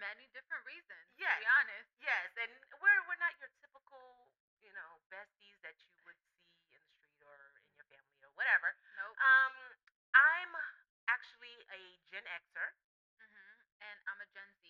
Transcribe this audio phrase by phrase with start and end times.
[0.00, 1.04] many different reasons.
[1.14, 1.38] To Yes.
[1.42, 1.90] be honest.
[2.00, 6.80] Yes, and we're we're not your typical, you know, besties that you would see in
[6.82, 8.74] the street or in your family or whatever.
[8.96, 9.14] Nope.
[9.18, 9.54] Um,
[10.14, 10.52] I'm
[11.10, 11.80] actually a
[12.10, 12.68] Gen Xer.
[13.18, 14.64] hmm And I'm a Gen Z.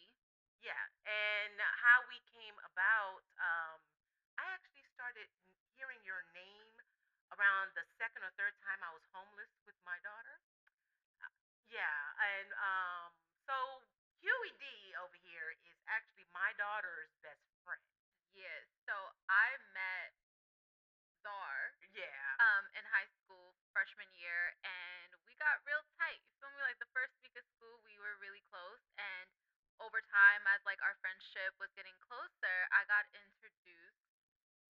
[0.60, 3.78] Yeah, and how we came about, um,
[4.36, 5.28] I actually started
[5.78, 6.68] hearing your name
[7.36, 10.40] around the second or third time I was homeless with my daughter.
[11.22, 11.30] Uh,
[11.70, 13.08] Yeah, and um,
[13.46, 13.54] so
[14.20, 14.64] Huey D
[15.02, 17.82] over here is actually my daughter's best friend.
[18.34, 18.66] Yes.
[18.86, 18.94] So
[19.30, 20.12] I met
[21.22, 22.22] Zar Yeah.
[22.38, 26.22] um in high school freshman year, and we got real tight.
[26.26, 26.62] You feel me?
[26.62, 29.28] Like the first week of school, we were really close, and
[29.78, 34.02] over time, as like our friendship was getting closer, I got introduced,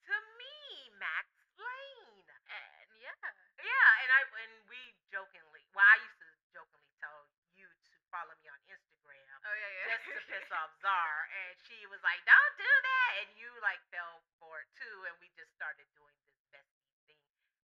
[0.09, 2.29] To me, Max Lane.
[2.53, 3.29] and yeah.
[3.61, 4.81] Yeah, and I and we
[5.13, 9.38] jokingly, well, I used to jokingly tell you to follow me on Instagram.
[9.49, 9.97] Oh yeah, yeah.
[9.97, 11.13] just to piss off Czar.
[11.33, 14.97] And she was like, "Don't do that," and you like fell for it too.
[15.09, 17.17] And we just started doing this bestie thing.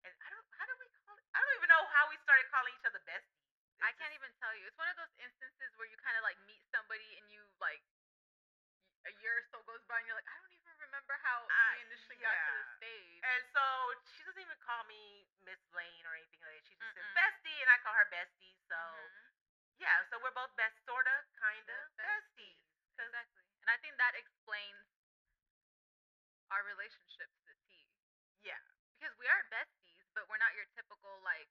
[0.08, 1.24] And I don't, how do we call it?
[1.36, 3.44] I don't even know how we started calling each other besties.
[3.84, 4.64] I can't just- even tell you.
[4.64, 7.84] It's one of those instances where you kind of like meet somebody and you like
[9.05, 11.72] a year or so goes by and you're like, I don't even remember how Uh,
[11.77, 12.80] we initially got to this yeah.
[12.80, 13.20] stage.
[13.28, 13.64] And so
[14.17, 16.64] she doesn't even call me Miss Lane or anything like that.
[16.64, 17.12] She just says Mm-mm.
[17.20, 18.56] bestie, and I call her bestie.
[18.64, 19.43] So Mhm.
[19.80, 22.61] Yeah, so we're both best, sorta, kinda besties.
[22.96, 23.42] 'Cause- exactly.
[23.62, 24.86] And I think that explains
[26.51, 27.89] our relationship to the T.
[28.42, 28.61] yeah,
[28.98, 31.51] Because we are besties, but we're not your typical like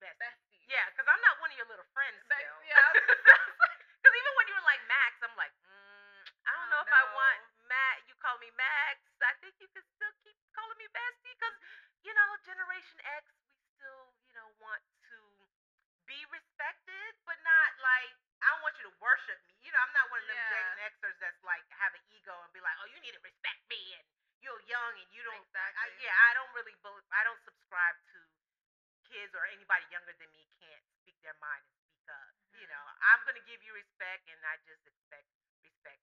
[0.00, 0.18] bestie.
[0.18, 0.66] besties.
[0.68, 2.58] Yeah, because I'm not one of your little friends Bes- still.
[2.64, 3.74] yeah, I was gonna say.
[4.00, 6.92] Because even when you were like Max, I'm like, mm, I don't Oh, know if
[6.92, 7.98] I want Matt.
[8.08, 8.98] You call me Max.
[9.22, 11.56] I think you can still keep calling me bestie because,
[12.02, 15.01] you know, Generation X, we still, you know, want to
[16.06, 19.54] be respected, but not like, I don't want you to worship me.
[19.62, 20.88] You know, I'm not one of them Gen Yeah.
[20.90, 23.78] Xers that's like have an ego and be like, oh, you need to respect me
[23.94, 24.04] and
[24.42, 25.46] you're young and you don't.
[25.54, 28.18] I, yeah, I don't really, bel- I don't subscribe to
[29.06, 32.34] kids or anybody younger than me can't speak their mind and speak up.
[32.58, 32.72] You Mhm.
[32.74, 35.28] know, I'm gonna give you respect, and I just expect
[35.62, 36.02] respect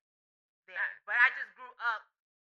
[0.66, 0.76] them.
[0.80, 2.08] Back, But I just grew up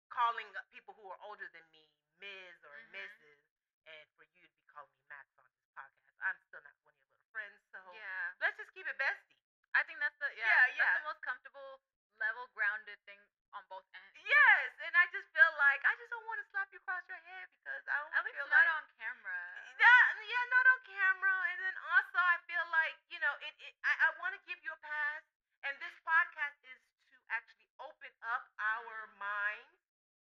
[0.10, 1.90] calling people who are older than me
[2.20, 2.62] Ms.
[2.64, 2.92] or Mhm.
[2.92, 3.40] Mrs.
[3.88, 6.94] And for you to be calling me Max on this podcast, I'm still not one
[6.94, 7.64] of your little friends.
[7.72, 8.29] So Yeah.
[8.44, 9.40] Let's just keep it bestie.
[9.78, 11.80] I think that's the yeah, Yeah, that's the most comfortable,
[12.18, 13.22] level grounded thing
[13.54, 14.18] on both ends.
[14.26, 17.22] Yes, and I just feel like I just don't want to slap you across your
[17.22, 19.42] head because I don't At least feel not like on camera.
[19.80, 21.36] Yeah, yeah, not on camera.
[21.54, 23.54] And then also, I feel like you know, it.
[23.62, 25.24] it I, I want to give you a pass,
[25.70, 26.80] and this podcast is
[27.14, 29.18] to actually open up our Mhm.
[29.22, 29.74] minds,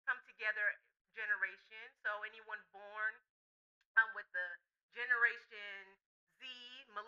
[0.09, 0.65] come together
[1.17, 1.85] generation.
[2.05, 3.13] So anyone born
[3.97, 4.47] um with the
[4.93, 5.97] Generation
[6.41, 6.45] Z,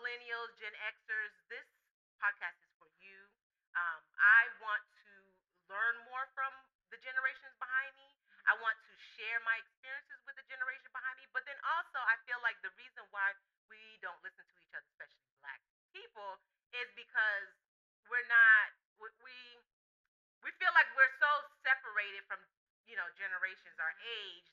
[0.09, 1.69] Millennials, Gen Xers, this
[2.17, 3.29] podcast is for you.
[3.77, 5.05] Um, I want to
[5.69, 6.49] learn more from
[6.89, 8.17] the generations behind me.
[8.49, 12.17] I want to share my experiences with the generation behind me, but then also I
[12.25, 13.37] feel like the reason why
[13.69, 15.61] we don't listen to each other, especially black
[15.93, 16.41] people,
[16.73, 17.53] is because
[18.09, 19.13] we're not we
[20.41, 21.29] we, feel like we're so
[21.61, 22.41] separated from
[22.89, 24.09] you know generations our Mhm.
[24.09, 24.48] age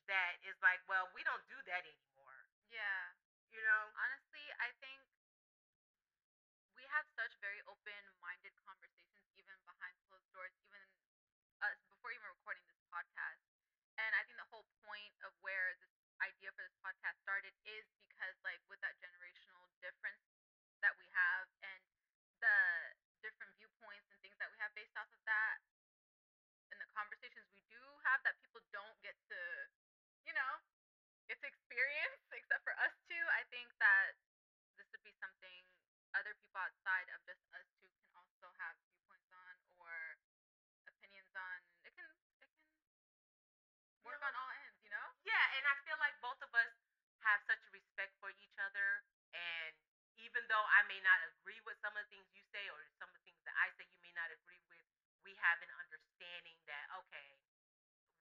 [55.42, 57.38] have an understanding that okay,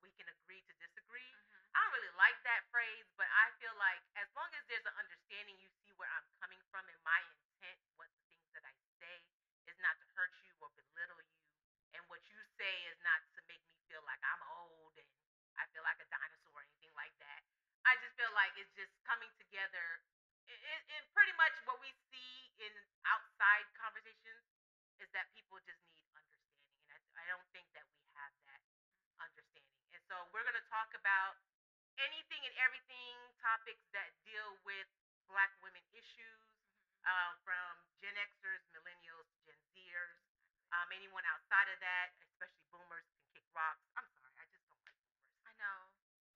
[0.04, 1.32] we can agree to disagree.
[1.32, 1.74] Mm-hmm.
[1.74, 4.96] I don't really like that phrase, but I feel like as long as there's an
[5.00, 8.74] understanding, you see where I'm coming from and my intent, what the things that I
[9.02, 9.16] say
[9.66, 11.42] is not to hurt you or belittle you,
[11.98, 15.10] and what you say is not to make me feel like I'm old and
[15.58, 17.42] I feel like a dinosaur or anything like that.
[17.88, 20.04] I just feel like it's just coming together.
[20.46, 22.74] And pretty much what we see in
[23.10, 24.46] outside conversations
[25.02, 26.05] is that people just need
[27.26, 28.62] I, don't think that we have that
[29.18, 29.82] understanding.
[29.98, 31.42] And so we're gonna talk about
[31.98, 34.86] anything and everything topics that deal with
[35.26, 36.46] Black women issues,
[37.02, 40.22] uh, from Gen Xers, millennials, Gen Zers,
[40.70, 43.82] um, anyone outside of that, especially boomers can kick rocks.
[43.98, 45.34] I'm sorry, I just don't like boomers.
[45.50, 45.80] I know.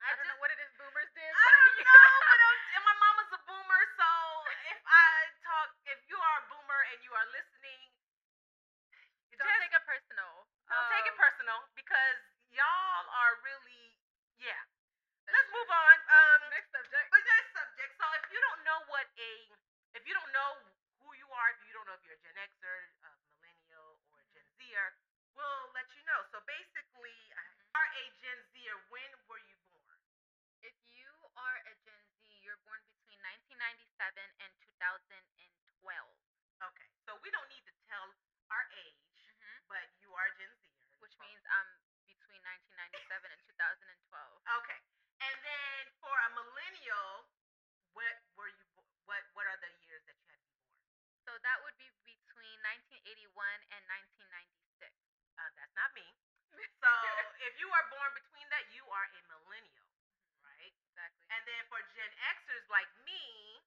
[0.01, 1.29] I, I, don't just, know what it is boomers did.
[1.29, 4.09] I don't know, but I'm, and my mama's a boomer, so
[4.73, 5.05] if I
[5.45, 7.93] talk, if you are a boomer and you are listening,
[9.37, 10.49] Don't just take it personal.
[10.79, 12.17] Don't take it personal because
[12.55, 13.99] y'all are really,
[14.39, 14.63] yeah.
[15.27, 15.95] Let's move on.
[16.09, 17.07] Um, Next subject.
[17.11, 17.91] but next subject.
[17.99, 19.31] So if you don't know what a,
[19.93, 20.51] if you don't know
[21.03, 24.23] who you are, if you don't know if you're a Gen Xer, a millennial, or
[24.23, 24.87] a Gen Zer,
[25.37, 26.19] we'll let you know.
[26.33, 27.61] So basically, Mhm.
[27.77, 28.75] are a Gen Zer.
[28.89, 29.99] When were you born?
[30.65, 36.17] If you are a Gen Z, you're born between 1997 and 2012,
[36.59, 38.11] Okay, so we don't need to tell
[38.51, 41.69] our age, hmm but you are Gen Zer, which means I'm
[42.03, 44.41] between 1997 and 2012.
[44.59, 44.79] okay.
[45.23, 47.27] And then for a millennial,
[47.95, 48.65] what were you?
[48.75, 50.83] bo- What What are the years that you had to be born?
[51.27, 52.57] So that would be between
[52.97, 53.29] 1981
[53.77, 54.89] and 1996.
[55.37, 56.01] Uh, that's not me.
[56.81, 56.89] So
[57.45, 59.85] if you are born between that, you are a millennial,
[60.41, 60.73] right?
[60.73, 61.29] exactly.
[61.29, 63.61] And then for Gen Xers like me,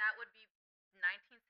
[0.00, 0.48] that would be
[0.96, 1.44] 1969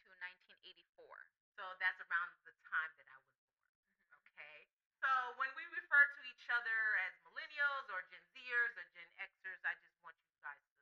[0.00, 1.28] to 1984.
[1.56, 3.60] so that's around the time that I was born.
[4.08, 4.16] Mhm.
[4.24, 4.68] Okay.
[5.00, 6.78] So when we refer to each other
[7.08, 10.76] as millennials or Gen Zers or Gen Xers, I just want you guys to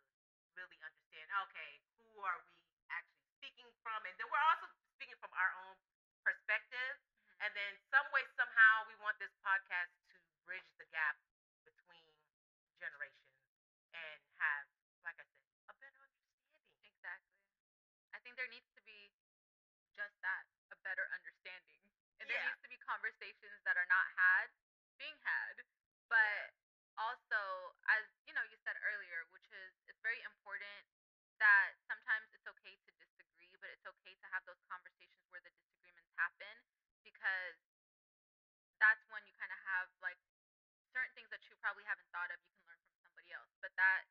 [0.58, 1.26] really understand.
[1.50, 2.54] Okay, who are we
[2.90, 4.02] actually speaking from?
[4.06, 4.66] And then we're also
[4.98, 5.78] speaking from our own
[6.26, 6.98] perspective.
[7.22, 7.38] Mhm.
[7.46, 11.14] And then some way, somehow, we want this podcast to bridge the gap
[11.62, 12.18] between
[12.82, 13.38] generations
[13.94, 14.66] and have,
[15.06, 16.66] like I said, a better understanding.
[16.82, 17.38] Exactly.
[18.12, 19.14] I think there needs to be
[19.94, 21.86] just that, a better understanding.
[22.18, 22.50] And there Yeah.
[22.50, 24.50] needs to be conversations that are not had
[24.98, 25.62] being had.
[26.08, 26.54] But
[26.98, 30.86] also, as you know, you said earlier, which is it's very important
[31.38, 35.50] that sometimes it's okay to disagree, but it's okay to have those conversations where the
[35.50, 36.62] disagreements happen
[37.24, 37.56] because
[38.76, 40.20] that's when you kind of have like
[40.92, 43.72] certain things that you probably haven't thought of you can learn from somebody else but
[43.80, 44.04] that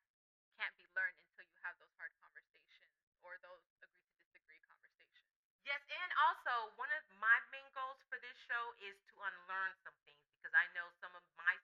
[0.58, 2.90] can't be learned until you have those hard conversations
[3.22, 5.30] or those agree to disagree conversations
[5.62, 9.94] Yes, and also one of my main goals for this show is to unlearn some
[10.02, 11.54] things because I know some of my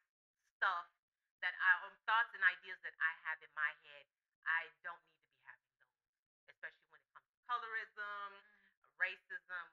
[0.55, 0.87] stuff
[1.43, 4.07] that I um, thoughts and ideas that I have in my head,
[4.47, 6.01] I don't need to be having those,
[6.49, 8.31] especially when it comes to colorism.
[8.81, 9.65] Well, racism,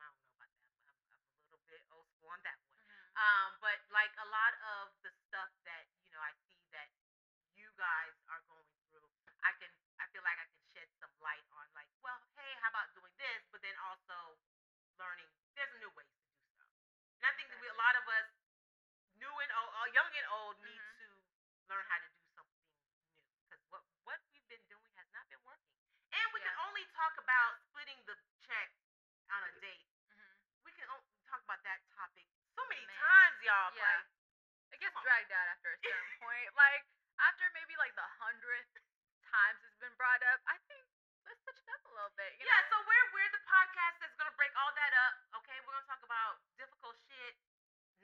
[0.00, 0.68] I don't know about that.
[0.88, 2.76] I'm, I'm a little bit old school on that one.
[3.20, 6.88] Um, but like a lot of the stuff that you know I see that
[7.52, 9.04] you guys are going through,
[9.44, 9.68] I can
[10.00, 13.12] I feel like I can shed some light on like, well, hey, how about doing
[13.20, 13.44] this?
[13.52, 14.40] But then also
[14.96, 16.72] learning there's a new ways to do stuff.
[17.20, 17.76] And I think that we, a Exactly.
[17.76, 18.28] lot of us,
[19.20, 20.96] new and old, uh, young and old, need Mhm.
[20.96, 21.08] to
[21.68, 22.88] learn how to do something new
[23.44, 25.76] because what what we've been doing has not been working.
[26.12, 26.62] And we can Yeah.
[26.66, 28.70] only talk about splitting the check
[29.30, 29.88] on a date.
[30.08, 32.84] hmm We can o- talk about that topic so many
[33.50, 33.74] Y'all.
[33.74, 33.82] Yeah.
[33.82, 34.06] Like,
[34.70, 36.86] it gets dragged out after a certain point like
[37.18, 38.70] after maybe like the hundredth
[39.26, 40.86] times it's been brought up i think
[41.26, 42.70] let's switch it up a little bit you yeah, know?
[42.70, 45.14] so we're we're the podcast that's gonna break all that up.
[45.42, 47.34] Okay, we're gonna talk about difficult shit,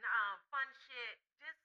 [0.03, 1.63] um, fun shit, just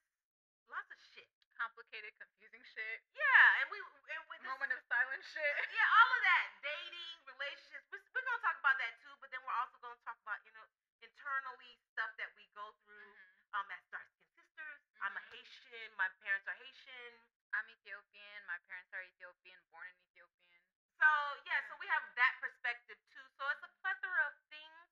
[0.70, 1.26] lots of shit.
[1.58, 6.10] complicated confusing shit Yeah, and we and with this, moment of silence shit yeah, all
[6.14, 7.86] of that dating, relationships.
[7.90, 10.54] We're, we're gonna talk about that too, but then we're also gonna talk about you
[10.54, 10.66] know
[11.02, 13.10] internally stuff that we go through.
[13.18, 13.30] Mhm.
[13.52, 15.36] Um, as dark skinned sisters, I'm a Mhm.
[15.36, 15.90] Haitian.
[16.00, 17.14] My parents are Haitian.
[17.52, 20.64] i'm ethiopian my parents are ethiopian born in ethiopian
[21.02, 21.10] So
[21.50, 23.26] yeah, so we have that perspective too.
[23.36, 24.88] So it's a plethora of things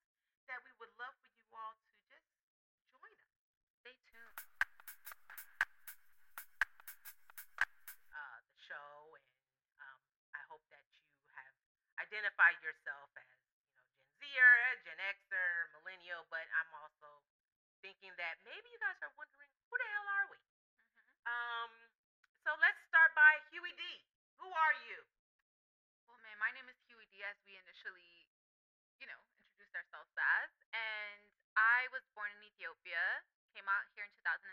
[0.50, 2.26] that we would love for you all to just
[2.92, 3.32] join us.
[3.86, 4.40] stay tuned
[8.14, 9.26] Uh, the show, and
[9.82, 10.02] um,
[10.36, 11.56] I hope that you have
[12.04, 13.30] identified yourself as
[13.66, 13.86] you know
[14.20, 15.50] Gen Zer, Gen Xer,
[15.80, 16.26] Millennial.
[16.30, 17.24] But I'm also
[17.82, 20.40] thinking that maybe you guys are wondering who the hell are we?
[20.98, 21.72] hmm Um,
[22.46, 23.84] so let's start by Huey D.
[24.44, 24.98] Who are you?
[26.40, 28.24] My name is Huey D, as we initially,
[29.04, 30.52] you know, introduced ourselves as.
[30.72, 31.28] And
[31.60, 34.48] I was born in Ethiopia, came out here in 2007.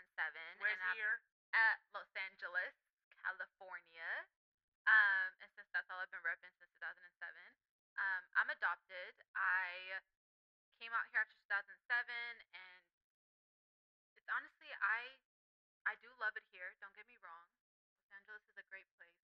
[0.59, 1.23] Where's and here?
[1.55, 2.75] at Los Angeles,
[3.23, 4.27] California.
[4.83, 7.07] Um, and since that's all I've been repping since 2007.
[7.95, 9.23] Um, I'm adopted.
[9.39, 10.03] I
[10.83, 11.71] came out here after 2007,
[12.51, 12.83] and
[14.19, 15.15] it's honestly, I
[15.87, 16.67] I do love it here.
[16.83, 17.47] Don't get me wrong.
[17.95, 19.15] Los Angeles is a great place.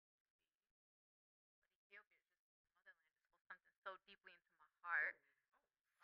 [4.08, 5.15] deeply into my heart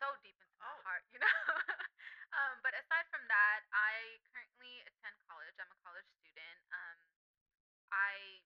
[0.00, 0.80] so oh, deep into my oh.
[0.88, 1.28] heart, you know.
[2.38, 5.54] um, but aside from that, I currently attend college.
[5.58, 6.60] I'm a college student.
[6.70, 6.98] Um,
[7.90, 8.42] I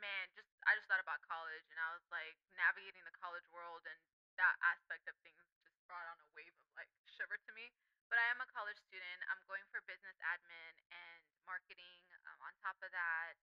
[0.00, 3.84] man, just I just thought about college and I was like navigating the college world
[3.88, 3.96] and
[4.36, 7.72] that aspect of things just brought on a wave of like shiver to me.
[8.12, 9.20] But I am a college student.
[9.32, 12.04] I'm going for business admin and marketing.
[12.28, 13.34] Um, on top of that,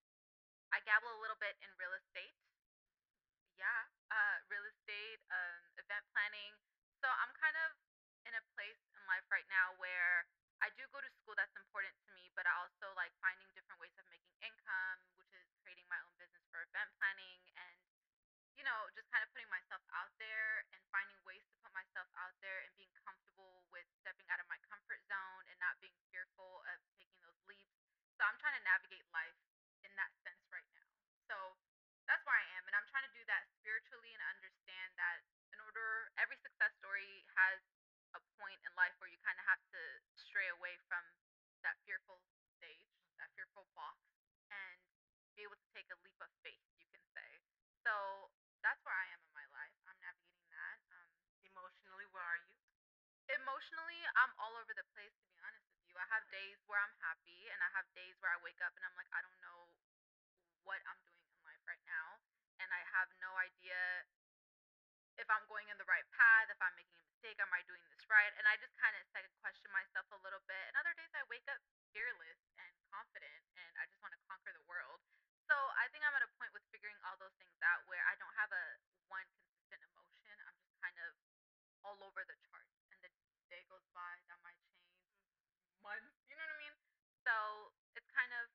[0.71, 2.37] I dabble a little bit in real estate
[3.57, 6.53] yeah, uh, real estate, um, event planning.
[7.03, 7.75] So I'm kind of
[8.23, 10.23] in a place in life right now where
[10.63, 11.35] I do go to school.
[11.35, 15.27] That's important to me, but I also like finding different ways of making income, which
[15.35, 17.75] is creating my own business for event planning and
[18.55, 22.07] you know, just kind of putting myself out there and finding ways to put myself
[22.15, 25.97] out there and being comfortable with stepping out of my comfort zone and not being
[26.07, 27.75] fearful of taking those leaps.
[28.15, 29.35] So I'm trying to navigate life
[29.83, 30.87] in that sense right now.
[31.27, 31.35] So
[32.05, 32.69] that's where I am.
[32.69, 35.25] And I'm trying to do that spiritually and understand that
[36.21, 37.59] every success story has
[38.13, 39.81] a point in life where you kind of have to
[40.13, 41.01] stray away from
[41.65, 42.21] that fearful
[42.59, 42.85] stage,
[43.17, 43.97] that fearful box,
[44.53, 44.79] and
[45.33, 47.41] be able to take a leap of faith, you can say.
[47.81, 48.29] So
[48.61, 49.73] that's where I am in my life.
[49.89, 50.79] I'm navigating that.
[50.93, 51.09] Um,
[51.43, 52.55] Emotionally, where are you?
[53.31, 55.95] emotionally, I'm all over the place, to be honest with you.
[55.95, 58.83] I have days where I'm happy, and I have days where I wake up and
[58.83, 59.71] I'm like, I don't know
[60.67, 62.19] what I'm doing in life right now.
[62.59, 63.79] And I have no idea
[65.17, 67.83] if I'm going in the right path, if I'm making a mistake, am I doing
[67.93, 68.33] this right?
[68.37, 70.63] And I just kind of second question myself a little bit.
[70.69, 71.61] And other days I wake up
[71.93, 74.99] fearless and confident and I just want to conquer the world.
[75.45, 78.15] So I think I'm at a point with figuring all those things out where I
[78.17, 78.65] don't have a
[79.11, 80.33] one consistent emotion.
[80.47, 81.11] I'm just kind of
[81.83, 82.73] all over the charts.
[82.95, 83.11] And the
[83.51, 85.83] day goes by, that might change mm-hmm.
[85.83, 86.15] months.
[86.31, 86.75] You know what I mean?
[87.27, 87.35] So
[87.95, 88.49] it's kind of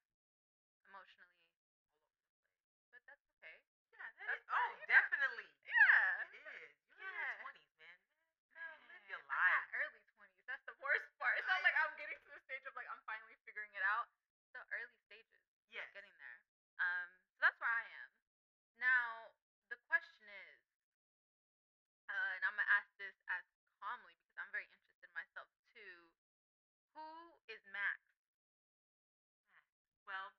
[0.88, 2.18] emotionally all over the place.
[2.92, 3.56] But that's okay.
[3.92, 4.48] Yeah, that That's is.
[4.48, 4.88] Oh, fine, yeah.
[4.88, 5.48] definitely.
[5.68, 6.32] Yeah.
[6.32, 6.72] It is.
[6.96, 7.28] You're in Yeah.
[7.28, 7.98] your twenties, man.
[8.56, 9.56] Go live your Man, I life.
[9.60, 10.44] got early twenties.
[10.48, 11.36] That's the worst part.
[11.36, 14.08] It's not like I'm getting to the stage of like I'm finally figuring it out.
[14.56, 15.84] The early stages, Yes.
[15.84, 16.40] I'm getting there.
[16.78, 18.10] Um, so that's where I am.
[18.78, 19.34] Now
[19.68, 20.60] the question is,
[22.08, 23.44] uh, and I'm gonna ask this as
[23.82, 26.08] calmly because I'm very interested in myself too.
[26.94, 28.00] Who is Max?
[30.08, 30.32] Well,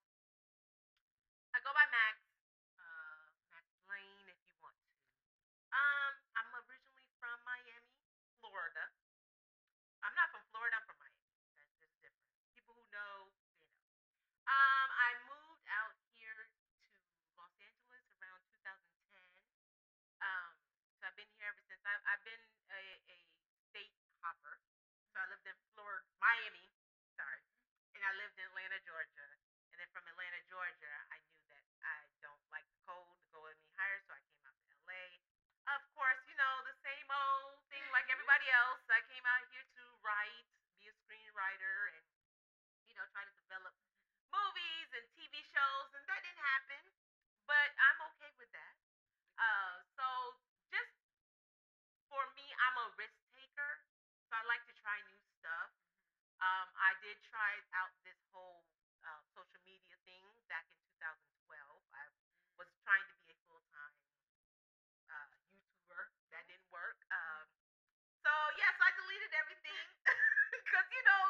[1.53, 2.17] I go by Max.
[2.81, 4.89] Uh, Max Lane, if you want to.
[5.69, 7.93] Um, I'm originally from Miami,
[8.41, 8.89] Florida.
[10.01, 10.81] I'm not from Florida.
[10.81, 11.29] I'm from Miami.
[11.53, 12.25] That's just different.
[12.57, 13.85] People who know, they know.
[14.49, 16.49] Um, I moved out here
[16.89, 16.97] to
[17.37, 19.29] Los Angeles around 2010.
[20.25, 20.57] Um,
[20.97, 21.85] so I've been here ever since.
[21.85, 22.81] I, I've been a,
[23.13, 23.17] a
[23.69, 23.93] state
[24.25, 24.57] hopper.
[25.13, 26.65] So I lived in Florida, Miami,
[27.13, 27.45] sorry,
[27.93, 29.29] and I lived in Atlanta, Georgia.
[29.69, 33.47] And then from Atlanta, Georgia, I knew that I don't like the cold to go
[33.47, 35.23] any higher, so I came out to LA.
[35.71, 38.83] Of course, you know, the same old thing like everybody else.
[38.91, 40.47] I came out here to write,
[40.81, 42.05] be a screenwriter, and,
[42.91, 43.71] you know, try to develop
[44.33, 46.83] movies and TV shows, and that didn't happen.
[47.47, 48.75] But I'm okay with that.
[49.39, 50.05] Uh, so
[50.73, 50.91] just
[52.11, 53.85] for me, I'm a risk taker,
[54.27, 55.71] so I like to try new stuff.
[56.43, 56.67] Um,
[57.29, 58.65] Try out this whole
[59.05, 61.85] uh, social media thing back in 2012.
[61.93, 62.03] I
[62.57, 63.95] was trying to be a full time
[65.09, 66.01] uh, YouTuber.
[66.33, 66.97] That didn't work.
[67.13, 67.45] Um,
[68.25, 69.85] so yes, I deleted everything
[70.57, 71.23] because you know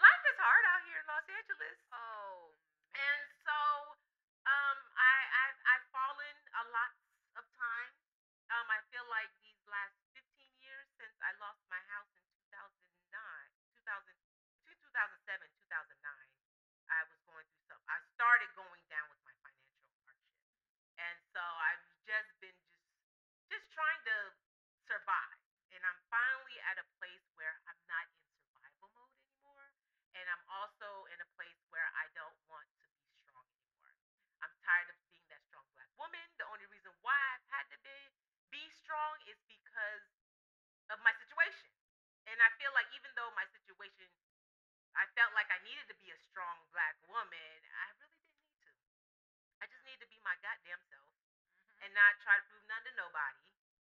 [0.00, 1.78] life is hard out here in Los Angeles.
[1.92, 2.56] Oh
[2.96, 3.42] And man.
[3.44, 3.58] so,
[4.48, 6.92] um, I I've I've fallen a lot
[7.36, 7.92] of time.
[8.52, 10.24] Um, I feel like these last 15
[10.60, 12.22] years since I lost my house in
[12.52, 12.70] 2009,
[13.10, 14.14] 2000,
[14.62, 16.28] between 2007 2009,
[16.92, 17.80] I was going through some.
[17.88, 20.44] I started going down with my financial hardship,
[21.00, 22.84] and so I've just been just
[23.48, 24.16] just trying to
[24.86, 25.40] survive.
[25.74, 29.74] And I'm finally at a place where I'm not in survival mode anymore
[30.14, 30.44] and I'm
[31.04, 33.92] also in a place where I don't want to be strong anymore.
[34.40, 36.24] I'm tired of being that strong black woman.
[36.40, 37.92] The only reason why I've had to be
[38.48, 40.08] be strong is because
[40.88, 41.68] of my situation.
[42.24, 44.08] And I feel like even though my situation
[44.96, 48.56] I felt like I needed to be a strong black woman, I really didn't need
[48.64, 48.72] to.
[49.60, 51.12] I just need to be my goddamn self
[51.52, 51.84] Mhm.
[51.84, 53.44] and not try to prove nothing to nobody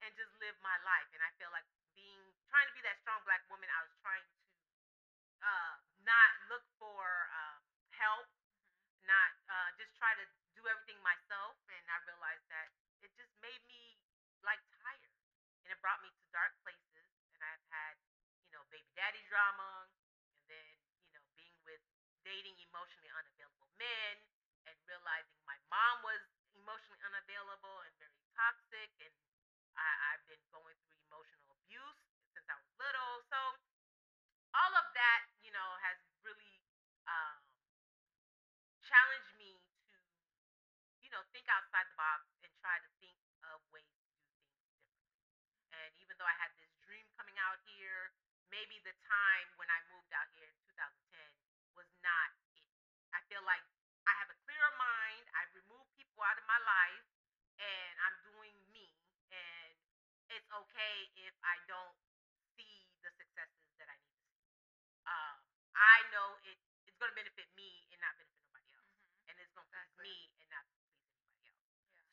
[0.07, 1.11] and just live my life.
[1.11, 1.67] And I feel like
[1.99, 4.39] being trying to be that strong black woman, I was trying to
[5.41, 5.75] uh,
[6.05, 6.70] not look
[8.01, 8.27] help,
[9.05, 10.27] not uh, just try to
[10.57, 11.57] do everything myself.
[11.71, 12.69] And I realized that
[13.05, 13.99] it just made me
[14.45, 15.17] like tired,
[15.65, 17.09] and it brought me to dark places.
[17.37, 17.95] And I've had,
[18.49, 19.89] you know, baby daddy drama,
[20.37, 20.69] and then
[21.09, 21.83] you know, being with
[22.25, 24.15] dating emotionally unavailable men,
[24.69, 26.23] and realizing my mom was
[26.57, 29.15] emotionally unavailable and very toxic, and
[29.77, 32.01] I, I've been going through emotional abuse
[32.37, 33.15] since I was little.
[33.33, 33.39] So
[34.55, 36.63] all of that, you know, has really
[37.07, 37.40] um,
[38.91, 39.55] challenged me
[39.95, 39.99] to,
[41.01, 43.17] you know, think outside the box and try to think
[43.47, 45.07] of ways to do things differently.
[45.71, 48.11] And even though I had this dream coming out here,
[48.51, 51.31] maybe the time when I moved out here in 2010
[51.79, 52.67] was not it.
[53.15, 53.63] I feel like
[54.11, 55.31] I have a clearer mind.
[55.39, 57.07] I've removed people out of my life
[57.63, 58.91] and I'm doing me.
[59.31, 59.79] And
[60.35, 61.95] it's okay if I don't
[62.59, 64.51] see the successes that I need to see.
[65.07, 65.39] Um,
[65.75, 68.91] I know it, it's going to benefit me and not benefit nobody else.
[68.99, 69.31] Mhm.
[69.31, 70.35] And it's going to please Exactly.
[70.35, 71.47] me and not please anybody else.
[71.47, 71.55] Yeah.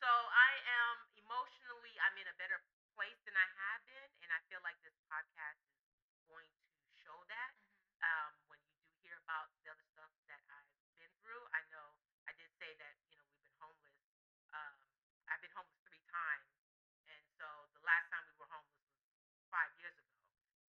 [0.00, 2.62] So I am emotionally, I'm in a better
[2.94, 5.60] place than I have been, and I feel like this podcast
[6.06, 6.70] is going to
[7.02, 7.52] show that.
[7.58, 8.06] Mhm.
[8.06, 11.98] Um, when you do hear about the other stuff that I've been through, I know
[12.26, 13.98] I did say that you know we've been homeless.
[14.54, 14.76] Um,
[15.28, 16.48] I've been homeless three times,
[17.08, 20.14] and so the last time we were homeless was five years ago.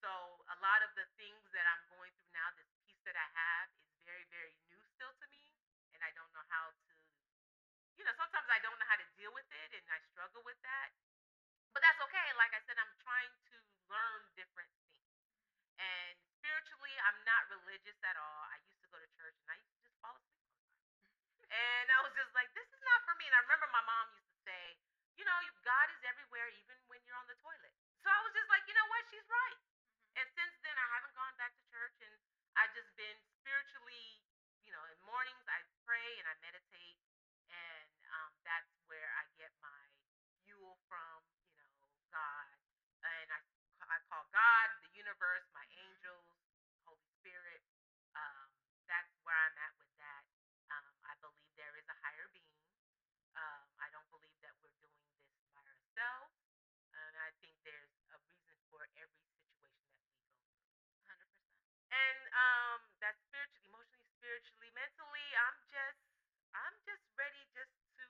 [0.01, 0.11] So
[0.49, 3.69] a lot of the things that I'm going through now, this peace that I have,
[3.87, 5.53] is very, very new still to me,
[5.93, 6.95] and I don't know how to
[7.97, 10.57] you know, sometimes I don't know how to deal with it and I struggle with
[10.65, 10.89] that.
[11.73, 12.27] But that's okay.
[12.33, 13.55] Like I said, I'm trying to
[13.93, 15.05] learn different things.
[15.77, 18.41] And spiritually, I'm not religious at all.
[18.49, 20.73] I used to go to church and I used to just fall asleep all the
[20.73, 20.89] time.
[21.53, 23.29] And I was just like, this is not for me.
[23.29, 24.63] And I remember my mom used to say,
[25.17, 27.73] you know, God is everywhere, even when you're on the toilet.
[28.01, 29.05] So I was just like, you know what?
[29.13, 29.59] She's right.
[30.17, 32.15] And since then, I haven't gone back to church and
[32.57, 34.25] I've just been spiritually,
[34.65, 36.97] you know, in mornings I pray and I meditate.
[37.49, 39.81] And um, that's where I get my
[40.45, 41.71] fuel from, you know,
[42.09, 42.49] God.
[43.05, 43.39] And I,
[43.85, 46.25] I call God, the universe, my angels,
[46.83, 47.61] Holy Spirit.
[48.17, 48.49] Um,
[48.89, 50.23] that's where I'm at with that.
[50.73, 52.65] Um, I believe there is a higher being.
[53.37, 55.21] Um, I don't believe that we're doing this
[55.53, 56.33] by ourselves.
[56.91, 60.49] And I think there's a reason for every situation that we go through.
[61.07, 61.61] Hundred percent.
[61.93, 65.27] And um, that's spiritually, emotionally, spiritually, mentally.
[65.45, 66.03] I'm just,
[66.51, 68.05] I'm just ready just to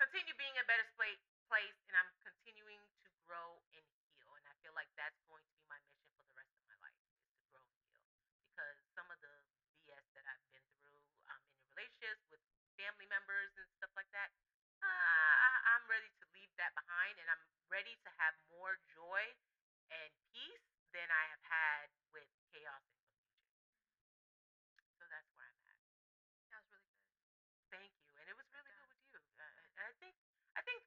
[0.00, 4.28] continue being a better spa- place, and I'm continuing to grow and heal.
[4.34, 6.76] And I feel like that's going to be my mission for the rest of my
[6.82, 8.02] life is to grow and heal.
[8.50, 9.34] Because some of the
[9.86, 11.00] BS that I've been through
[11.30, 12.42] um, in relationships with
[12.86, 14.30] family members and stuff like that,
[14.78, 19.34] uh, I'm ready to leave that behind, and I'm ready to have more joy
[19.90, 24.86] and peace than I have had with chaos and confusion.
[25.02, 25.82] So that's where I'm at.
[26.54, 27.10] That was really good.
[27.74, 29.18] Thank you, and it was really good with you.
[29.34, 30.14] Uh, and I think,
[30.54, 30.86] I think,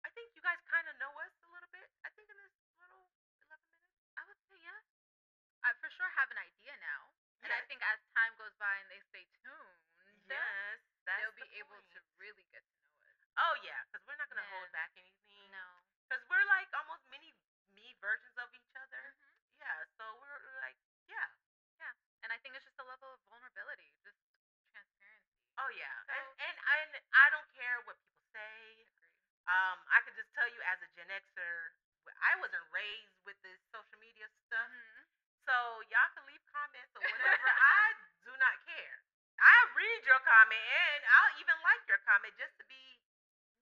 [0.00, 1.92] I think you guys kind of know us a little bit.
[2.00, 3.12] I think in this little
[3.44, 4.00] eleven minutes.
[4.16, 4.80] I would say yeah.
[5.60, 7.12] I for sure have an idea now,
[7.44, 9.85] and I think as time goes by and they stay tuned,
[10.28, 13.16] Yes, they'll the be able to really get to know us.
[13.38, 15.50] Oh yeah, because we're not gonna hold back anything.
[15.52, 15.82] No.
[16.06, 17.34] because we're like almost mini
[17.74, 19.14] me versions of each other.
[19.18, 19.38] Mhm.
[19.60, 21.28] Yeah, so we're like, yeah.
[21.80, 21.92] Yeah,
[22.24, 24.16] and I think it's just a level of vulnerability, just
[24.72, 25.36] transparency.
[25.58, 28.86] Oh yeah, and So- and and I don't care what people say.
[29.46, 31.70] Um, I could just tell you as a Gen Xer,
[32.22, 34.70] I wasn't raised with this social media stuff.
[34.70, 35.06] Mhm.
[35.46, 35.54] So
[35.90, 37.46] y'all can leave comments or whatever.
[37.62, 38.95] I do not care.
[39.40, 40.64] I'll read your comment
[40.96, 42.80] and I'll even like your comment just to be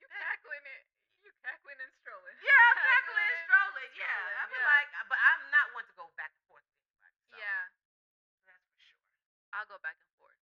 [0.03, 0.19] You Yeah.
[0.21, 0.85] cackling it.
[1.25, 2.37] You cackling and strolling.
[2.45, 3.91] yeah, I'm cackling and strolling.
[3.97, 4.75] Yeah, strolling, I feel yeah.
[4.77, 7.17] like, but I'm not one to go back and forth with anybody.
[7.33, 7.63] So Yeah,
[8.47, 9.01] that's for sure.
[9.57, 10.39] I'll go back and forth.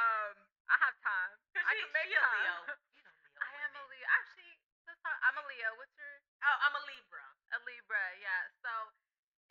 [0.00, 0.34] um,
[0.72, 1.36] I have time.
[1.68, 2.40] I she, can make she time.
[2.40, 2.56] Leo.
[2.96, 3.40] You know Leo.
[3.44, 3.82] I am a.
[3.92, 4.06] Leo.
[4.16, 4.52] Actually,
[4.88, 5.18] let's talk.
[5.28, 5.68] I'm a Leo.
[5.76, 7.24] What's your Oh, I'm a Libra.
[7.52, 8.04] a Libra?
[8.20, 8.42] Yeah.
[8.64, 8.70] So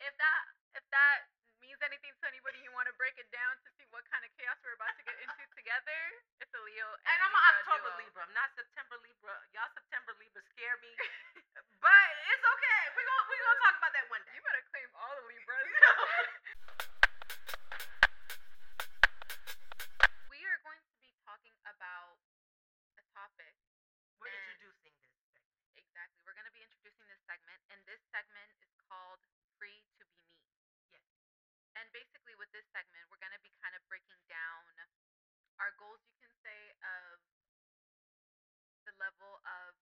[0.02, 0.40] if that
[0.74, 1.30] if that
[1.74, 4.30] means anything to anybody, you want to break it down to see what kind of
[4.38, 5.98] chaos we're about to get into together.
[6.38, 7.98] It's a Leo and, And a I'm an October duo.
[7.98, 8.22] Libra.
[8.22, 9.34] I'm not September Libra.
[9.58, 10.94] Y'all September Libra scare me.
[11.82, 12.82] but it's okay.
[12.94, 14.38] We're gonna we're gonna talk about that one day.
[14.38, 15.66] You better claim all the Libras.
[39.44, 39.76] of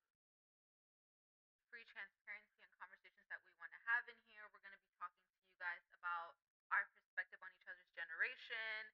[1.70, 4.44] free transparency and conversations that we want to have in here.
[4.50, 6.36] We're going to be talking to you guys about
[6.74, 8.92] our perspective on each other's generation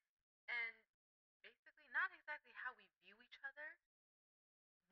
[0.50, 0.74] and
[1.42, 3.78] basically not exactly how we view each other.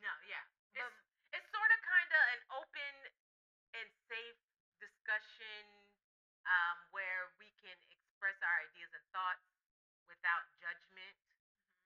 [0.01, 0.45] No, yeah.
[0.75, 1.03] But It's
[1.37, 2.95] it's sort of kind of an open
[3.77, 4.41] and safe
[4.81, 5.65] discussion
[6.47, 9.45] um, where we can express our ideas and thoughts
[10.07, 11.17] without judgment.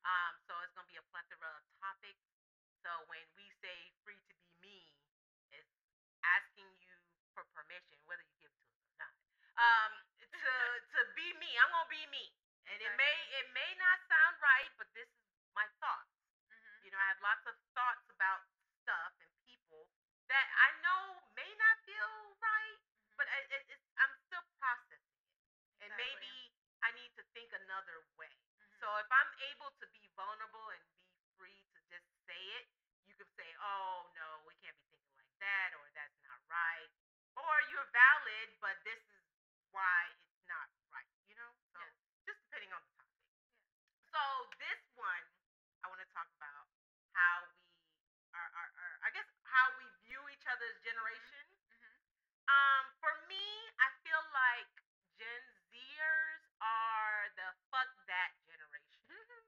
[0.04, 2.29] Um, so it's gonna be a plethora of topics.
[2.80, 4.78] So when we say free to be me,
[5.52, 5.68] it's
[6.24, 6.96] asking you
[7.36, 9.14] for permission, whether you give it to us or not,
[9.60, 9.92] um,
[10.32, 11.50] to to be me.
[11.60, 12.24] I'm gonna be me,
[12.64, 12.88] and exactly.
[12.88, 16.16] it may it may not sound right, but this is my thoughts.
[16.48, 16.88] Mm-hmm.
[16.88, 18.48] You know, I have lots of thoughts about
[18.80, 19.84] stuff and people
[20.32, 23.16] that I know may not feel right, mm-hmm.
[23.20, 25.36] but it, it, it's, I'm still processing it,
[25.76, 25.84] exactly.
[25.84, 26.32] and maybe
[26.80, 28.32] I need to think another way.
[28.32, 28.80] Mm-hmm.
[28.80, 30.59] So if I'm able to be vulnerable
[33.20, 36.88] you can say, "Oh no, we can't be thinking like that," or "That's not right,"
[37.36, 39.20] or "You're valid, but this is
[39.76, 41.92] why it's not right." You know, so Yeah.
[42.24, 43.20] just depending on the topic.
[44.08, 44.22] So
[44.56, 45.24] this one,
[45.84, 46.64] I want to talk about
[47.12, 47.60] how we
[48.32, 51.44] are, are, are, I guess, how we view each other's generation.
[51.76, 52.00] Mhm.
[52.48, 53.44] Um, for me,
[53.84, 54.72] I feel like
[55.20, 59.04] Gen Zers are the fuck that generation.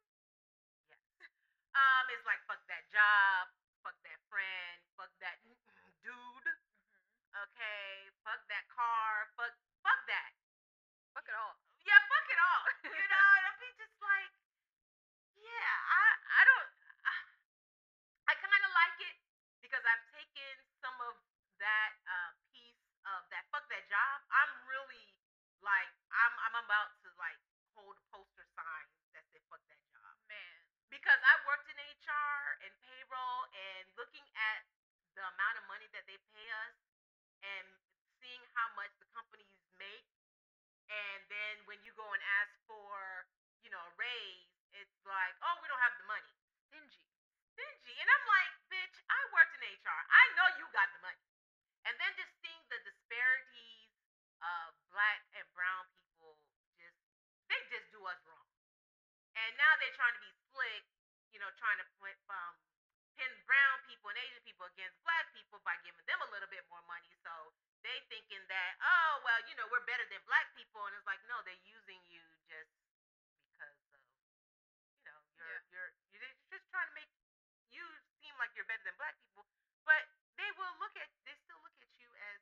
[0.93, 1.33] yes.
[1.75, 3.49] Um, it's like fuck that job,
[3.83, 5.59] fuck that friend, fuck that dude.
[6.03, 6.57] Mhm.
[7.33, 10.33] Okay, fuck that car, fuck, fuck that.
[11.15, 11.57] Fuck it all.
[11.85, 12.63] Yeah, fuck it all.
[12.93, 14.33] You know, and I'll be just like,
[15.39, 16.05] yeah, I,
[16.39, 16.71] I don't,
[18.31, 19.17] I kind of like it
[19.61, 21.15] because I've taken some of
[21.59, 24.17] that uh, piece of that fuck that job.
[24.31, 25.15] I'm really
[25.63, 27.39] like, I'm, I'm about to like
[27.75, 30.57] hold a poster sign that says fuck that job Man.
[30.91, 34.67] because I worked in HR and payroll and looking at
[35.15, 36.77] the amount of money that they pay us
[37.47, 37.67] and
[38.19, 40.11] seeing how much the companies make.
[40.91, 43.31] And then when you go and ask for
[43.63, 46.35] you know a raise it's like oh we don't have the money.
[46.67, 47.07] Stingy.
[47.55, 51.23] stingy and i'm like bitch i worked in hr i know you got the money.
[51.83, 53.91] And then just seeing the disparities
[54.43, 56.39] of black and brown people
[56.79, 56.99] just
[57.47, 58.51] they just do us wrong.
[59.39, 60.92] And now they're trying to be slick
[61.43, 62.55] know trying to put um
[63.19, 66.63] pin brown people and asian people against black people by giving them a little bit
[66.71, 67.53] more money so
[67.83, 71.21] they thinking that oh well you know we're better than black people and it's like
[71.27, 72.71] no they're using you just
[73.53, 74.01] because of
[74.97, 75.69] you know you're Yeah.
[75.75, 77.11] you're you're just trying to make
[77.75, 77.85] you
[78.23, 79.45] seem like you're better than black people
[79.85, 80.03] but
[80.39, 82.41] they will look at they still look at you as.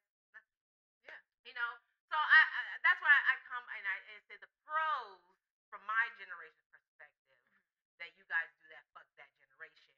[1.08, 1.18] Yeah.
[1.48, 1.72] you know
[2.12, 5.22] so I, I that's why I come and I, and say the pros
[5.70, 7.38] from my generation perspective
[8.02, 9.88] that you guys do that fuck that generation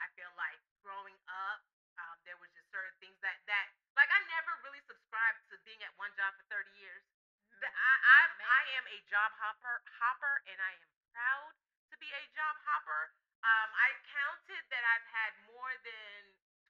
[0.00, 1.60] I feel like growing up
[1.98, 3.66] um, there was just certain things that that
[3.98, 7.06] like I never really subscribed to being at one job for 30 years
[7.48, 7.62] Mm-hmm.
[7.62, 8.76] the- I, I, I Man.
[8.82, 11.54] am a job hopper, hopper, and I am proud
[11.90, 13.14] to be a job hopper.
[13.46, 16.18] Um, I counted that I've had more than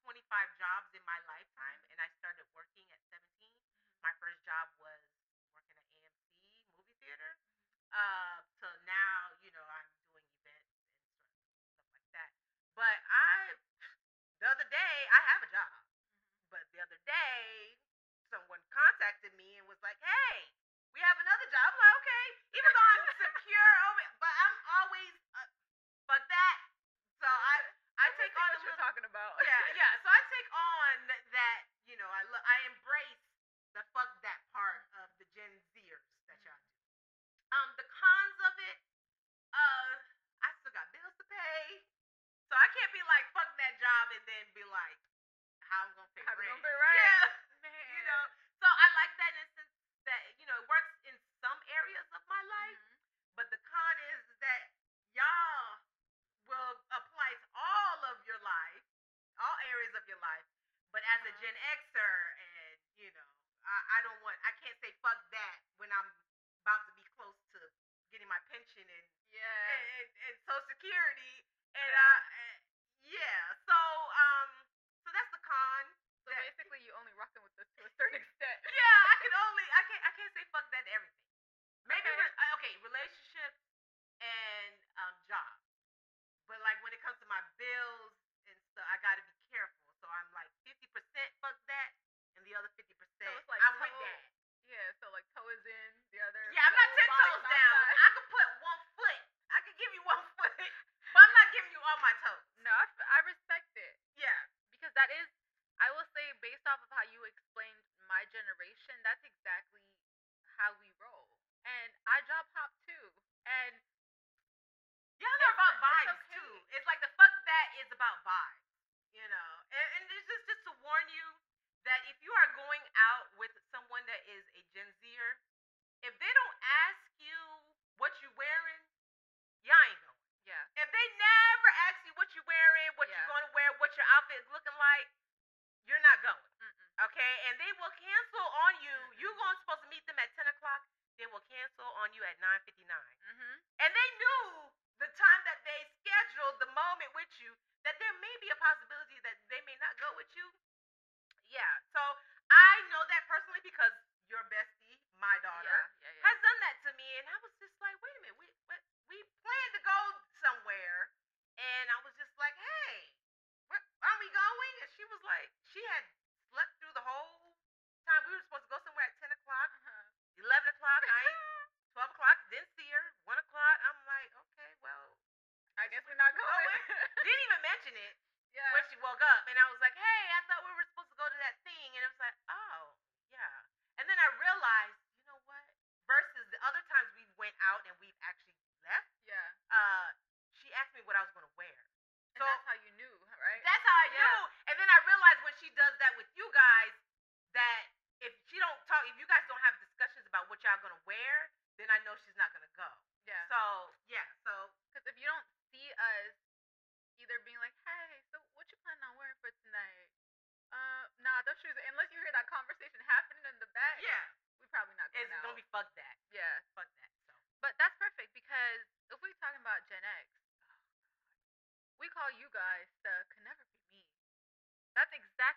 [0.04, 0.20] 25
[0.61, 3.24] jobs in my lifetime, and I started working at 17.
[4.04, 5.00] My first job was
[5.56, 7.40] working at AMC movie theater.
[7.90, 10.92] Uh, so now, you know, I'm doing events and
[11.80, 12.30] stuff like that.
[12.76, 13.56] But I,
[14.44, 15.72] the other day, I have a job.
[16.52, 17.76] But the other day,
[18.29, 20.37] someone contacted me and was like, "Hey,
[20.93, 22.27] we have another job." I'm like, "Okay,"
[22.61, 23.17] even though I'm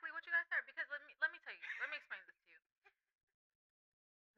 [0.01, 0.65] exactly what you guys are.
[0.65, 2.59] Because let me let me tell you, let me explain this to you.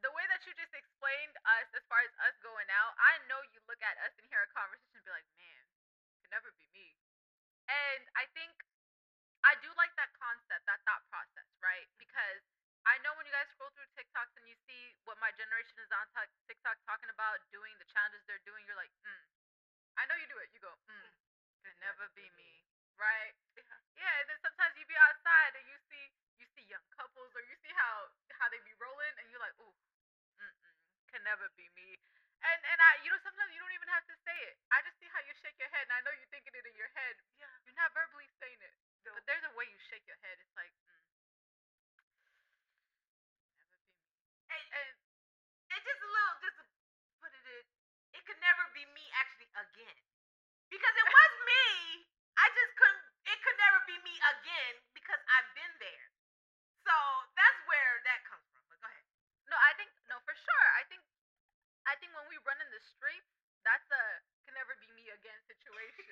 [0.03, 3.39] The way that you just explained us as far as us going out, I know
[3.55, 5.63] you look at us and hear a conversation and be like, man,
[6.19, 6.91] can never be me.
[7.71, 8.51] And I think
[9.47, 11.87] I do like that concept, that thought process, right?
[11.95, 12.43] Because
[12.83, 15.87] I know when you guys scroll through TikToks and you see what my generation is
[15.95, 19.23] on TikTok talking about, doing the challenges they're doing, you're like, mm.
[19.95, 20.51] I know you do it.
[20.51, 21.11] You go, mm,
[21.63, 22.67] can never be me,
[22.99, 23.33] right?
[23.57, 23.63] Yeah.
[23.93, 26.05] Yeah, and then sometimes you be outside and you see
[26.41, 28.09] you see young couples or you see how
[28.41, 29.71] how they be rolling and you're like, ooh,
[30.41, 30.75] mm-mm,
[31.07, 31.95] can never be me.
[32.43, 34.57] And and I, you know, sometimes you don't even have to say it.
[34.73, 36.75] I just see how you shake your head, and I know you're thinking it in
[36.75, 37.15] your head.
[37.39, 37.47] yeah.
[37.63, 38.75] You're not verbally saying it,
[39.07, 39.13] No.
[39.15, 40.35] but there's a way you shake your head.
[40.41, 41.05] It's like, mm,
[43.61, 44.17] never be me.
[44.51, 44.89] And, And
[45.73, 46.65] and just a little, just to
[47.21, 47.65] put it in,
[48.13, 49.99] it could never be me actually again.
[50.69, 51.65] Because it was me.
[52.37, 56.07] I just couldn't, it could never be me again because I've been there.
[56.83, 56.95] So
[57.37, 58.63] that's where that comes from.
[58.67, 59.05] But go ahead.
[59.47, 60.67] no, I think no for sure.
[60.79, 61.01] I think
[61.87, 63.29] I think when we run in the streets,
[63.63, 64.03] that's a
[64.47, 66.03] can never be me again situation.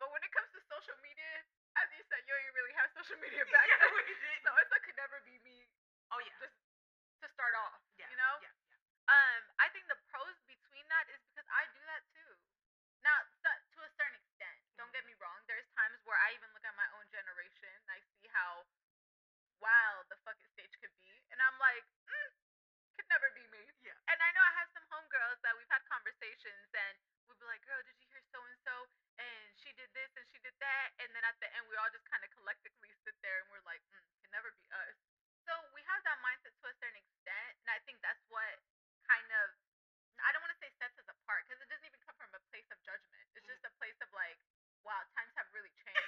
[0.00, 1.42] but when it comes to social media,
[1.78, 3.90] as you said, you ain't really have social media back Yeah, then.
[3.96, 4.38] we did.
[4.46, 5.66] So it's a could never be me
[6.12, 6.36] Oh, yeah.
[6.44, 6.54] just
[7.24, 7.80] to start off.
[7.96, 8.06] yeah.
[8.12, 8.34] You know?
[8.44, 8.52] Yeah.
[8.68, 8.78] yeah.
[9.10, 12.30] Um, I think the pros between that is because I do that too.
[13.02, 15.40] Now, so- to a certain extent, don't get me wrong.
[15.50, 17.72] There's times where I even look at my own generation.
[17.82, 18.68] And I see how
[19.62, 22.30] wild the fucking stage could be, and I'm like, mm,
[22.98, 23.62] could never be me.
[23.86, 23.94] Yeah.
[24.10, 26.94] And I know I have some homegirls that we've had conversations, and
[27.30, 28.74] we'd be like, girl, did you hear so and so?
[29.22, 31.90] And she did this and she did that, and then at the end, we all
[31.94, 34.98] just kind of collectively sit there and we're like, mm, can never be us.
[35.46, 38.58] So we have that mindset to a certain extent, and I think that's what
[39.06, 39.46] kind of
[40.22, 42.42] I don't want to say sets us apart because it doesn't even come from a
[42.52, 43.26] place of judgment.
[43.34, 44.38] It's just a place of like,
[44.86, 45.98] wow, times have really changed.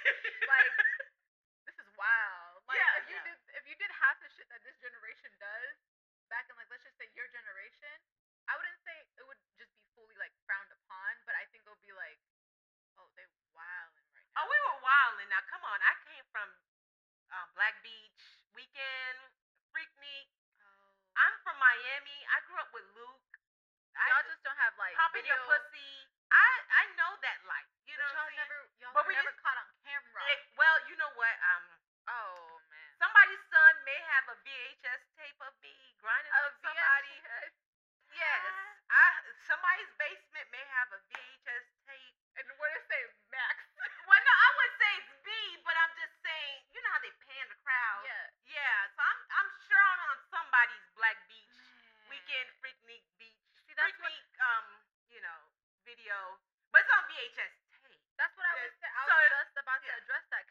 [0.47, 0.71] like
[1.67, 2.63] this is wild.
[2.69, 3.27] Like Yeah, if you yeah.
[3.27, 5.75] did if you did half the shit that this generation does
[6.31, 7.97] back in like let's just say your generation,
[8.47, 11.81] I wouldn't say it would just be fully like frowned upon, but I think it'll
[11.83, 12.17] be like,
[13.01, 14.39] oh, they wilding right now.
[14.39, 15.27] Oh, we were wilding.
[15.27, 15.79] Now, come on.
[15.83, 16.47] I came from
[17.35, 18.19] uh, Black Beach,
[18.59, 19.19] Weekend,
[19.71, 20.27] Freaknik.
[20.59, 20.91] Oh.
[21.15, 22.17] I'm from Miami.
[22.27, 23.23] I grew up with Luke.
[23.95, 25.91] I y'all just don't have like popping video, your pussy.
[26.27, 27.71] I I know that life.
[27.87, 30.21] You but know y'all never y'all But were we never just- caught on camera.
[30.35, 31.35] It- well, you know what?
[31.55, 31.65] Um,
[32.11, 32.89] oh man.
[32.99, 35.71] somebody's son may have a VHS tape of me
[36.03, 37.15] grinding Oh, up somebody.
[37.23, 37.55] VHS.
[38.11, 38.43] Yes.
[38.91, 39.07] I
[39.47, 42.15] somebody's basement may have a VHS tape.
[42.35, 42.99] And what did it say?
[43.31, 43.55] Max.
[44.11, 45.29] Well, no, I wouldn't say it's B,
[45.63, 46.67] but I'm just saying.
[46.75, 48.03] You know how they pan the crowd.
[48.55, 48.63] Yeah.
[48.63, 48.79] Yeah.
[48.95, 51.55] So I'm I'm sure I'm on somebody's Black Beach
[52.07, 53.41] weekend Freaknik Beach.
[53.67, 54.65] See, that's what, Freaknik um
[55.11, 55.39] you know
[55.83, 56.17] video,
[56.71, 58.01] but it's on VHS tape.
[58.17, 58.95] that's what I was Yeah.
[58.95, 60.43] I was it's- just about to address that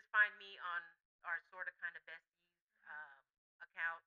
[0.00, 0.80] just find me on
[1.28, 2.56] our sort of kind of besties
[2.88, 3.20] um,
[3.60, 4.00] account.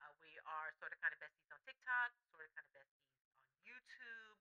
[0.00, 3.04] Uh, we are sort of kind of besties on TikTok, sort of kind of besties
[3.12, 4.40] on YouTube,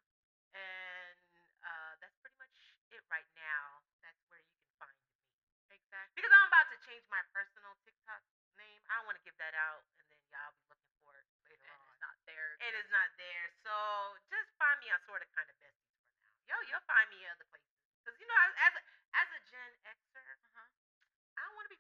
[0.56, 1.20] and
[1.60, 2.56] uh, that's pretty much
[2.96, 3.84] it right now.
[4.00, 5.12] That's where you can find me.
[5.76, 6.16] Exactly.
[6.16, 8.24] Because I'm about to change my personal TikTok
[8.56, 8.80] name.
[8.88, 11.68] I don't want to give that out, and then y'all be looking for it later
[11.68, 11.92] and on.
[11.92, 12.56] it's not there.
[12.64, 13.76] It is not there, so
[14.32, 16.32] just find me on sort of kind of besties for now.
[16.48, 17.76] Yo, you'll find me other places.
[18.08, 18.82] Cause you know, as as a,
[19.20, 20.03] as a Gen Uh-huh.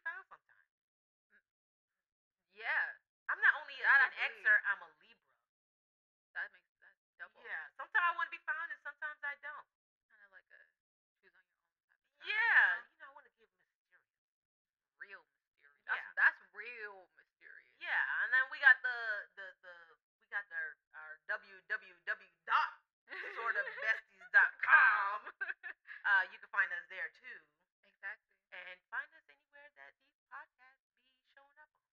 [0.05, 1.49] I don't want to be found sometimes.
[1.63, 2.53] Mm, mm, mm.
[2.53, 2.83] Yeah,
[3.31, 5.31] I'm not only a That I Xer, I'm a Libra.
[6.33, 7.41] that makes that double.
[7.43, 9.67] Yeah, sometimes I want to be found, and sometimes I don't.
[10.09, 10.61] Kind of like a
[11.23, 12.91] choose on your own type of time, Yeah, you know?
[12.93, 14.05] you know, I want to give mysterious.
[15.01, 15.83] Real mysterious.
[15.87, 16.13] That's Yeah.
[16.19, 17.75] that's real mysterious.
[17.81, 18.97] Yeah, and then we got the
[19.35, 19.73] the the
[20.21, 22.71] we got our our www dot
[23.35, 25.17] sort of besties dot com.
[26.03, 27.39] Uh, you can find us there too,
[27.87, 28.35] exactly.
[28.51, 31.87] and find us anywhere that these podcasts be showing up on.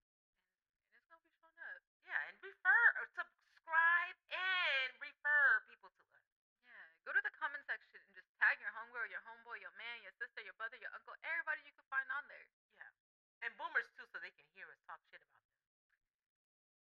[0.90, 1.79] And it's gonna be showing up.
[2.07, 6.27] Yeah, and refer or subscribe and refer people to us.
[6.66, 6.87] Yeah.
[7.07, 10.14] Go to the comment section and just tag your homegirl, your homeboy, your man, your
[10.18, 12.46] sister, your brother, your uncle, everybody you can find on there.
[13.46, 15.55] And boomers too, so they can hear us talk shit about them.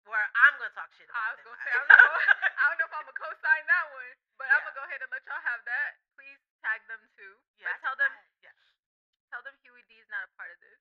[0.04, 1.46] Where I'm gonna talk shit about I was them.
[1.54, 4.46] gonna say, I'm not gonna- I don't know if I'm gonna co-sign that one, but
[4.50, 4.64] I'm Yeah.
[4.66, 5.90] gonna go ahead and let y'all have that.
[6.18, 7.32] Please tag them too.
[7.56, 8.54] yeah, but I tell think them, I- yeah.
[9.32, 10.80] tell them Huey D is not a part of this.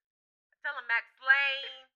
[0.66, 1.88] Tell them Max Lane,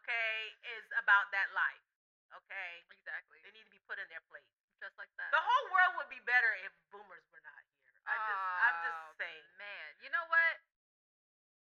[0.00, 1.84] okay, is about that life.
[2.32, 3.42] Okay, Exactly.
[3.42, 4.46] they need to be put in their place.
[4.80, 5.30] Just like that.
[5.34, 7.92] The whole world would be better if boomers were not here.
[8.06, 9.44] I just, I'm Oh, just saying.
[9.58, 10.54] Man, you know what?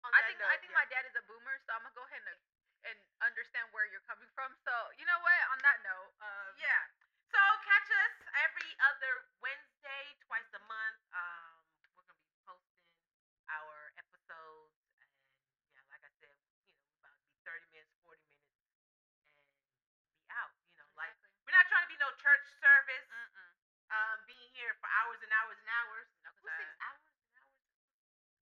[0.05, 0.79] On I that think I note, think yeah.
[0.83, 2.39] my dad is a boomer, so I'm gonna go ahead and
[2.87, 4.55] and understand where you're coming from.
[4.63, 5.41] So you know what?
[5.51, 6.87] On that note, um, Yeah.
[7.35, 8.15] So catch us
[8.47, 11.03] every other Wednesday, twice a month.
[11.11, 11.67] Um,
[11.99, 12.95] we're gonna be posting
[13.51, 15.11] our episodes, and
[15.75, 18.71] yeah, like I said, you know, about to be thirty minutes, forty minutes, and
[20.15, 20.55] be out.
[20.71, 21.43] You know, like exactly.
[21.43, 23.09] we're not trying to be no church service.
[23.11, 23.51] Mm-mm.
[23.91, 26.07] Um, being here for hours and hours and hours.
[26.27, 27.63] No, Who sings hours and hours?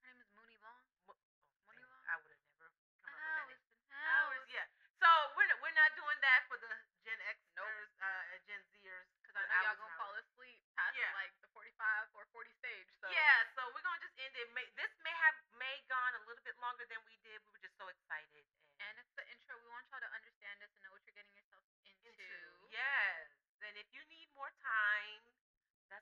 [0.01, 0.81] Her name is Muni Long.
[1.05, 1.21] Mo-
[1.69, 2.05] Money dang, Long?
[2.09, 3.12] I would have never come up with that.
[3.12, 3.37] name.
[3.37, 3.61] Hours
[3.93, 4.49] Hours, hours.
[4.49, 4.67] yeah.
[4.97, 6.73] So we're not, we're not doing that for the
[7.05, 8.01] Gen Xers, Nope.
[8.01, 11.12] uh, Gen Zers, Because I know y'all gonna fall asleep past Yeah.
[11.12, 12.89] like the 45 or 40 stage.
[13.05, 14.49] So Yeah, so we're gonna just end it.
[14.57, 17.45] May, this may have may gone a little bit longer than we did.
[17.45, 18.49] We were just so excited.
[18.81, 19.61] And it's the intro.
[19.61, 22.09] We want y'all to understand this and know what you're getting yourself into.
[22.09, 23.29] into yes.
[23.64, 25.26] And if you need more time,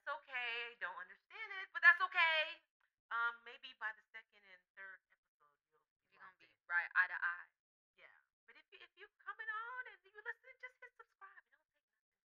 [0.04, 0.76] that's okay.
[0.84, 2.60] Don't understand it, but that's okay.
[3.08, 6.60] Um, maybe by the second and third episode, you'll be You're gonna be in.
[6.68, 7.48] right eye to eye.
[7.96, 8.12] Yeah,
[8.44, 11.44] but if you if you coming on and you listen, just hit subscribe.
[11.56, 12.20] It don't take nothing.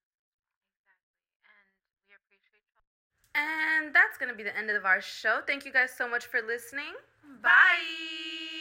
[0.76, 1.24] Exactly.
[1.48, 1.72] And
[2.04, 2.84] we appreciate y'all.
[3.36, 5.40] And that's going to be the end of our show.
[5.48, 6.92] Thank you guys so much for listening.
[7.40, 8.59] Bye.